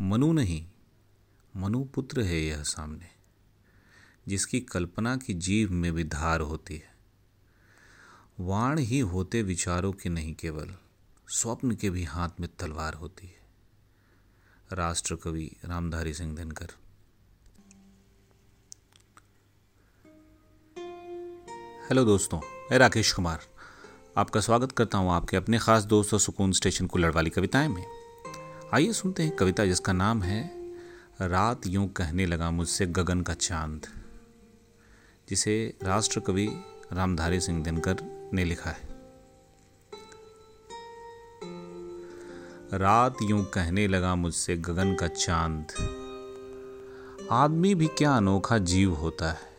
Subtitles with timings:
[0.00, 0.66] मनु नहीं
[1.56, 3.06] मनुपुत्र है यह सामने,
[4.28, 6.94] जिसकी कल्पना की जीव में भी धार होती है।
[8.40, 10.74] वाण ही होते विचारों के नहीं केवल,
[11.28, 13.42] स्वप्न के भी हाथ में तलवार होती है।
[14.72, 16.66] राष्ट्र कवि रामधारी सिंह दिनकर
[21.88, 23.40] हेलो दोस्तों, मैं राकेश कुमार।
[24.16, 28.03] आपका स्वागत करता हूँ आपके अपने खास दोस्त और सुकून स्टेशन कुल्लड़ वाली कविताएँ में।
[28.74, 30.52] आइए सुनते हैं कविता जिसका नाम है,
[31.20, 33.86] रात यूँ कहने लगा मुझसे गगन का चाँद
[35.28, 36.48] जिसे राष्ट्र कवि
[36.92, 37.96] रामधारी सिंह दिनकर
[38.32, 38.88] ने लिखा है।
[42.72, 45.66] रात यूँ कहने लगा मुझसे गगन का चाँद
[47.30, 49.52] आदमी भी क्या अनोखा जीव होता है।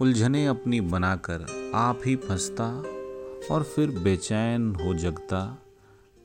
[0.00, 2.68] उलझने अपनी बनाकर आप ही फंसता
[3.54, 5.58] और फिर बेचैन हो जगता,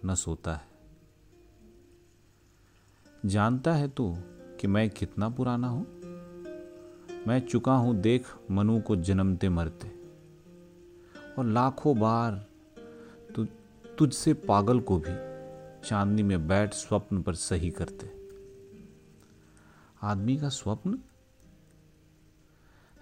[0.05, 0.70] न सोता है।
[3.25, 4.17] जानता है तू
[4.59, 5.87] कि मैं कितना पुराना हूँ?
[7.27, 9.91] मैं चुका हूँ देख मनु को जन्मते मरते।
[11.39, 12.45] और लाखों बार
[13.35, 13.45] तु,
[13.97, 15.31] तुझसे पागल को भी
[15.87, 18.11] चांदनी में बैठ स्वप्न पर सही करते।
[20.01, 20.99] आदमी का स्वप्न?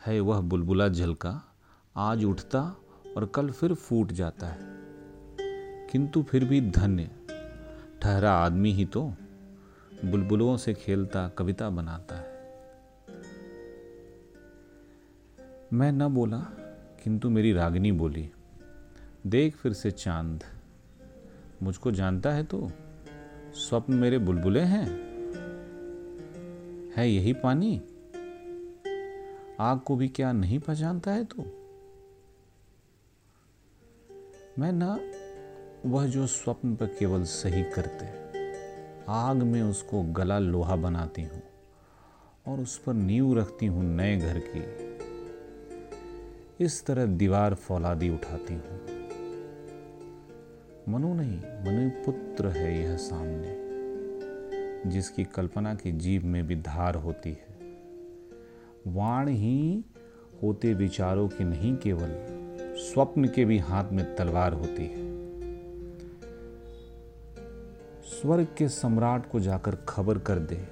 [0.06, 1.56] है वह बुलबुला झलका,
[1.96, 2.76] आज उठता
[3.18, 4.60] और कल फिर फूट जाता है।
[5.88, 7.10] किंतु फिर भी धन्य,
[8.02, 9.14] ठहरा आदमी ही तो।
[10.06, 12.40] बुलबुलों से खेलता, कविता बनाता है।
[15.74, 16.40] मैं न बोला,
[17.04, 18.32] किंतु मेरी रागनी बोली,
[19.28, 20.44] देख फिर से चाँद।
[21.64, 22.72] मुझको जानता है तो?
[23.54, 25.10] स्वप्न मेरे बुलबुले हैं।
[26.96, 27.82] है यही पानी?
[29.60, 31.44] आग को भी क्या नहीं पहचानता है तू?
[34.60, 35.00] मैं ना,
[35.86, 38.19] वह जो स्वप्न पर केवल सही करते।
[39.12, 41.42] आग में उसको गला लोहा बनाती हूँ
[42.48, 44.64] और उस पर नींव रखती हूँ नए घर की।
[46.66, 48.80] इस तरह दीवार फौलादी उठाती हूँ।
[50.90, 53.56] मनु नहीं, मनु पुत्र है यह सामने,
[54.90, 57.48] जिसकी कल्पना की जीव में भी धार होती है।
[58.88, 59.86] वाण ही
[60.44, 62.16] होते विचारों की नहीं केवल,
[62.78, 65.09] स्वप्न के भी हाथ में तलवार होती है।
[68.22, 70.68] स्वर्ग के सम्राट को जाकर खबर कर दे।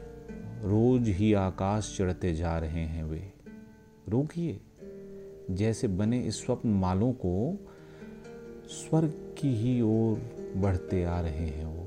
[0.64, 3.34] रोज ही आकाश चढ़ते जा रहे हैं वे।
[4.10, 4.62] रोकिए।
[5.52, 7.58] जैसे बने इस स्वप्न मालों को,
[8.68, 10.18] स्वर्ग की ही ओर
[10.58, 11.87] बढ़ते आ रहे हैं वो।